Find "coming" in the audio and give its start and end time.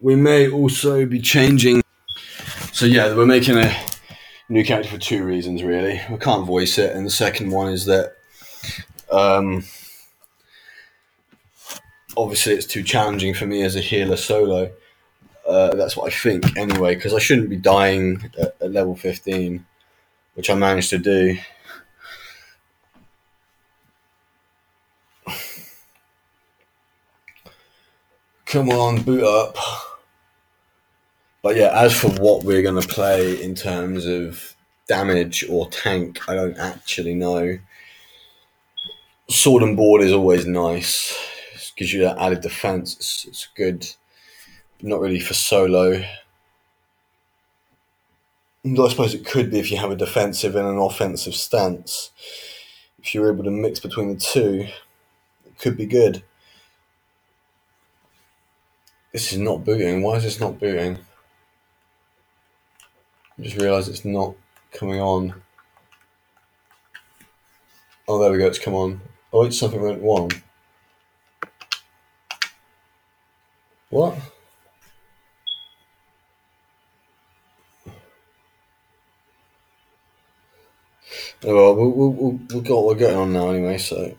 64.72-65.00